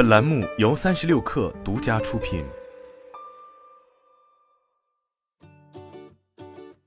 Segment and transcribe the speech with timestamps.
[0.00, 2.42] 本栏目由三十六氪独家出品。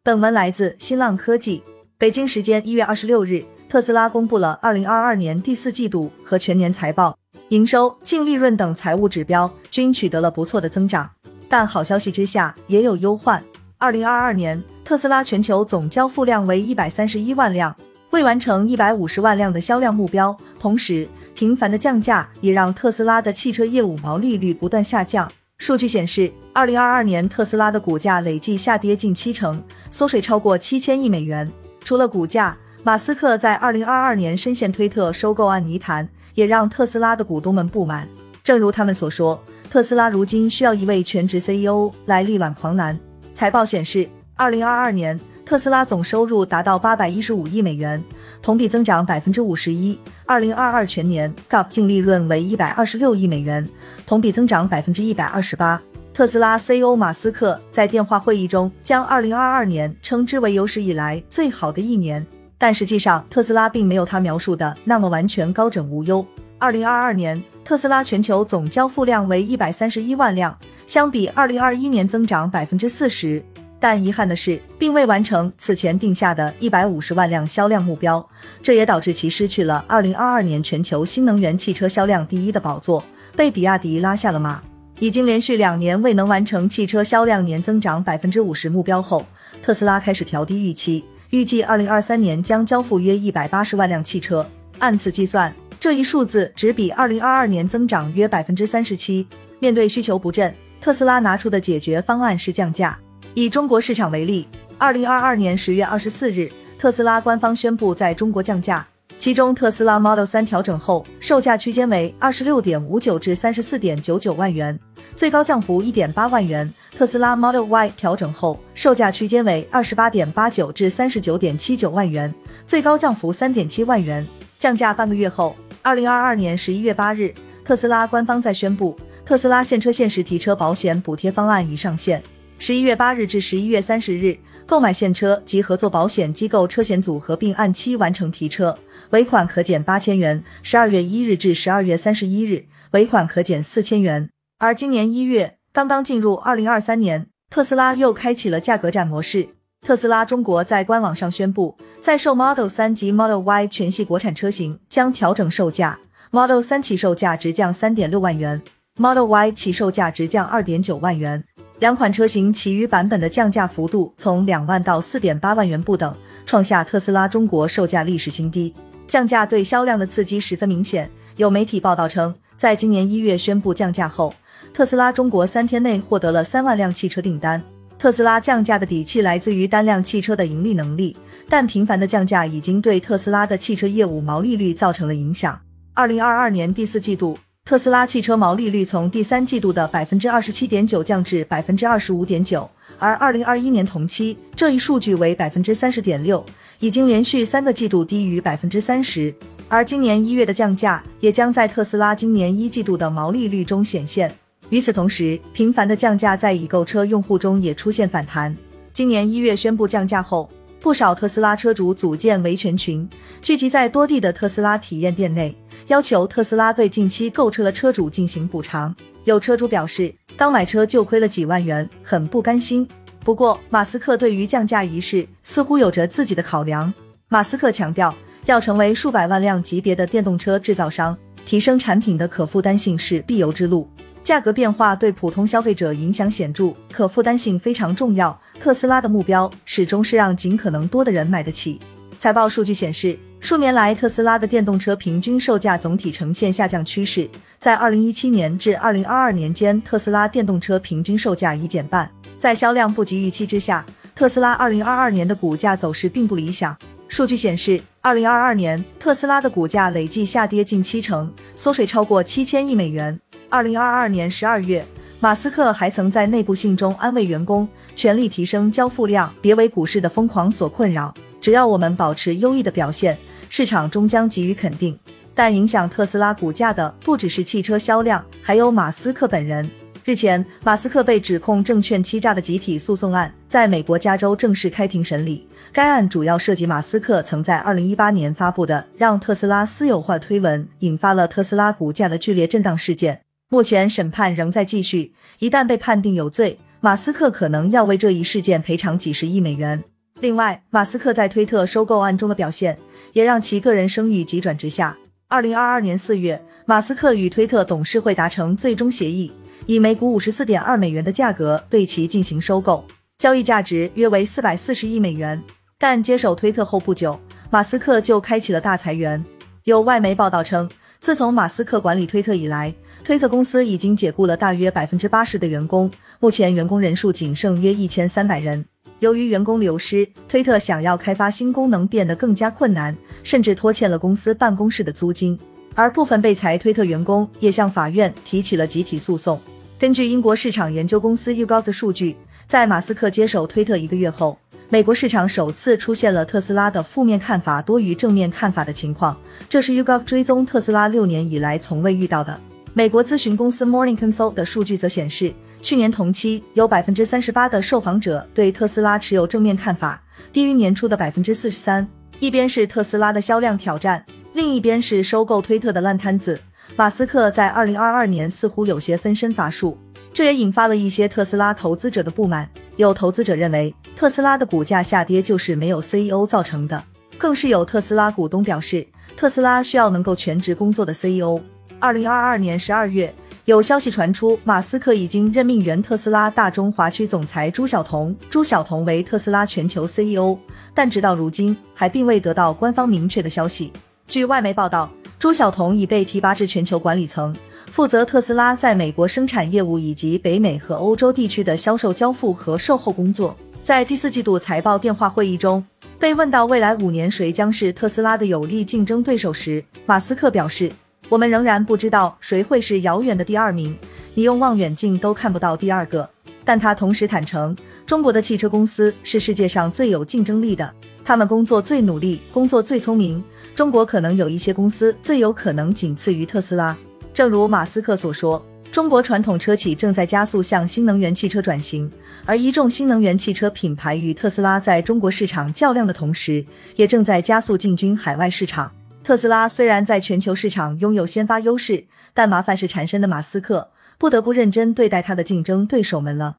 [0.02, 1.62] 本文来自新浪科技。
[2.00, 7.16] 北京时间一月二十六日，特斯拉公布了二零二二年第四季度和全年财报，
[7.50, 11.08] 营收、净利润等财务指标均取得了不错的增长。
[11.48, 13.46] 但好消息之下也有忧患。
[13.78, 17.76] 二零二二年，特斯拉全球总交付量为一百三十一万辆，
[18.10, 20.36] 未完成一百五十万辆的销量目标。
[20.60, 25.30] 同时，频繁的降价也让特斯拉的汽车业务毛利率不断下降。
[25.58, 31.50] 数据显示，二零二二年特斯拉的股价累计下跌近七成，缩水超过七千亿美元。
[31.84, 38.08] 除了股价，马斯克在二零二二年深陷推特收购案泥潭，也让特斯拉的股东们不满。
[38.44, 43.00] 正如他们所说，特斯拉如今需要一位全职 CEO 来力挽狂澜。
[43.34, 48.02] 财报显示，二零二二年特斯拉总收入达到八百一十五亿美元，
[48.42, 49.98] 同比增长百分之五十一。
[50.26, 53.68] 二零二二全年，Gap 净利润为一百二十六亿美元，
[54.06, 55.82] 同比增长百分之一百二十八。
[56.14, 62.26] 特斯拉 CEO 马斯克在电话会议中将2022年称之为有史以来最好的一年，
[62.58, 66.26] 但实际上特斯拉并没有他描述的那么完全高枕无忧。
[66.60, 70.58] 2022年，特斯拉全球总交付量为131万辆，
[70.88, 73.44] 相比2021年增长40%，
[73.84, 78.26] 但遗憾的是，并未完成此前定下的一百五十万辆销量目标，
[78.62, 83.04] 这也导致其失去了2022年全球新能源汽车销量第一的宝座，
[83.36, 84.64] 被比亚迪拉下了马。
[85.00, 89.26] 已经连续两年未能完成汽车销量年增长百分之五十目标后，
[89.62, 94.50] 特斯拉开始调低预期，预计二零二三年将交付约一百八十万辆汽车。
[94.80, 99.28] 按此计算，这一数字只比二零二二年增长约百分之三十七。
[99.60, 102.98] 面对需求不振，特斯拉拿出的解决方案是降价。
[103.36, 108.86] 以中国市场为例，二零二二年十月二十四日，特斯拉官方宣布在中国降价。
[109.18, 114.78] 其中，特斯拉 Model 3调整后，售价区间为二十六点五九至三十四点九九万元，
[115.16, 122.32] 最高降幅一点八万元；特斯拉 Model Y 调整后，售价区间为二十八点八九至三十九点七九万元，
[122.68, 124.24] 最高降幅三点七万元。
[124.60, 127.34] 降价半个月后，二零二二年十一月八日，
[127.66, 132.22] 特斯拉官方再宣布，特斯拉现车现时提车保险补贴方案已上线。
[132.58, 138.78] 十一月八日至十一月三十日，购买现车及合作保险机构车险组合并按期完成提车。
[139.10, 144.30] 尾款可减八千元，十二月一日至十二月三十一日，尾款可减四千元。
[144.60, 149.50] 而今年一月，刚刚进入二零二三年，特斯拉又开启了价格战模式。
[149.86, 156.00] 特斯拉中国在官网上宣布，在售 Model 三及 Model Y 全系国产车型将调整售价
[156.32, 158.62] ，Model 三起售价直降三点六万元
[158.96, 161.44] ，Model Y 起售价直降二点九万元。
[161.84, 168.74] 两款车型其余版本的降价幅度从两万到四点八万元不等，创下特斯拉中国售价历史新低。
[169.06, 171.12] 降价对销量的刺激十分明显。
[171.36, 174.34] 有媒体报道称，在今年一月宣布降价后，
[174.74, 177.62] 特斯拉中国三天内获得了三万辆汽车订单。
[178.00, 181.18] 特斯拉降价的底气来自于单辆汽车的盈利能力，
[181.50, 185.60] 但频繁的降价已经对特斯拉的汽车业务毛利率造成了影响。
[185.94, 192.70] 二零二二年第四季度，特斯拉汽车毛利率从第三季度的百分之二十七点九降至百分之二十五点九，
[193.00, 196.46] 而二零二一年同期这一数据为百分之三十点六。
[196.80, 199.34] 已经连续三个季度低于百分之三十，
[199.70, 204.30] 而今年一月的降价也将在特斯拉今年一季度的毛利率中显现。
[204.70, 208.54] 与此同时，频繁的降价在已购车用户中也出现反弹。
[208.92, 210.50] 今年一月宣布降价后，
[210.82, 213.08] 不少特斯拉车主组建维权群，
[213.42, 215.56] 聚集在多地的特斯拉体验店内，
[215.88, 218.96] 要求特斯拉对近期购车的车主进行补偿。
[219.26, 222.88] 有车主表示，刚买车就亏了几万元，很不甘心。
[223.24, 226.94] 不过，马斯克对于降价一事似乎有着自己的考量。
[227.30, 228.14] 马斯克强调，
[228.46, 233.90] 要成为数百万辆级别的电动车制造商，提升产品的可负担性是必由之路。
[234.22, 238.38] 价格变化对普通消费者影响显著，可负担性非常重要。
[238.60, 241.80] 特斯拉的目标始终是让尽可能多的人买得起。
[242.20, 252.10] 财报数据显示，数年来特斯拉的电动车平均售价总体呈现下降趋势，在二零一七年至二零二二年间，特斯拉电动车平均售价已减半。
[252.40, 253.86] 在销量不及预期之下，
[254.16, 256.74] 特斯拉二零二二年的股价走势并不理想。
[257.10, 263.20] 数据显示，二零二二年特斯拉的股价累计下跌近七成，缩水超过七千亿美元。
[263.50, 264.86] 二零二二年十二月，
[265.20, 271.14] 马斯克还曾在内部信中安慰员工，全力提升交付量，别为股市的疯狂所困扰。
[271.42, 273.18] 只要我们保持优异的表现，
[273.56, 274.98] 市场终将给予肯定。
[275.36, 279.70] 但影响特斯拉股价的不只是汽车销量，还有马斯克本人。
[280.04, 285.48] 日前，马斯克被指控证券欺诈的集体诉讼案在美国加州正式开庭审理。
[285.72, 293.22] 该案主要涉及马斯克曾在2018年发布的让特斯拉私有化推文，引发了特斯拉股价的剧烈震荡事件。
[293.50, 299.84] 目前审判仍在继续，一旦被判定有罪，马斯克可能要为这一事件赔偿几十亿美元。
[300.20, 302.78] 另外，马斯克在推特收购案中的表现，
[303.14, 304.98] 也让其个人声誉急转直下。
[305.30, 309.32] 2022年4月，马斯克与推特董事会达成最终协议，
[309.66, 312.86] 以每股54.2美元的价格对其进行收购，
[313.18, 315.42] 交易价值约为440亿美元。
[315.80, 317.20] 但接手推特后不久，
[317.50, 319.24] 马斯克就开启了大裁员。
[319.64, 320.70] 有外媒报道称，
[321.00, 322.74] 自从马斯克管理推特以来，
[323.04, 328.66] 推特公司已经解雇了大约百分之八十的员工，目前员工人数仅剩约一千三百人。
[329.04, 335.38] 由于员工流失，推特想要开发新功能变得更加困难，甚至拖欠了公司办公室的租金。
[335.76, 339.38] 而部分被裁推特员工也向法院提起了集体诉讼。
[339.78, 342.16] 根据英国市场研究公司 Ugov 的数据，
[342.48, 344.38] 在马斯克接手推特一个月后，
[344.70, 349.20] 美国市场首次出现了特斯拉的负面看法多于正面看法的情况，
[349.50, 352.40] 这是 Ugov 追踪特斯拉六年以来从未遇到的。
[352.74, 355.34] 美国咨询公司 Morning Consult 的数据则显示，
[355.64, 361.88] 去年同期有百分之三十八的受访者对特斯拉持有正面看法，低于年初的百分之四十三。
[362.20, 366.38] 一边是特斯拉的销量挑战，另一边是收购推特的烂摊子。
[366.76, 369.78] 马斯克在二零二二年似乎有些分身乏术，
[370.14, 372.50] 这也引发了一些特斯拉投资者的不满。
[372.76, 376.84] 有投资者认为，特斯拉的股价下跌就是没有 CEO 造成的，
[377.18, 381.40] 更是有特斯拉股东表示，特斯拉需要能够全职工作的 CEO。
[381.80, 383.14] 二零二二年十二月，
[383.46, 390.38] 有消息传出，马斯克已经任命原特斯拉大中华区总裁朱晓彤，朱晓彤为特斯拉全球 CEO，
[390.74, 393.74] 但直到如今还并未得到官方明确的消息。
[394.08, 397.36] 据外媒报道，朱晓彤已被提拔至全球管理层。
[397.70, 403.36] 负责特斯拉在美国生产业务以及北美和欧洲地区的销售交付和售后工作。
[403.62, 405.66] 在第四季度财报电话会议中，
[406.00, 410.72] 被问到未来五年谁将是特斯拉的有力竞争对手时，马斯克表示
[411.14, 413.78] ：“我们仍然不知道谁会是遥远的第二名，
[414.16, 416.10] 你用望远镜都看不到第二个。”
[416.44, 417.56] 但他同时坦诚，
[417.86, 420.74] 中国的汽车公司是世界上最有竞争力的，
[421.06, 423.24] 他们工作最努力，工作最聪明。
[423.54, 426.76] 中国可能有一些公司最有可能仅次于特斯拉。
[427.14, 431.88] 正如马斯克所说，中国传统车企正在加速向新能源汽车转型，
[432.26, 436.44] 而一众新能源汽车品牌与特斯拉在中国市场较量的同时，
[436.76, 438.72] 也正在加速进军海外市场。
[439.04, 446.38] 特斯拉虽然在全球市场拥有先发优势，但麻烦是缠身的马斯克不得不认真对待他的竞争对手们了。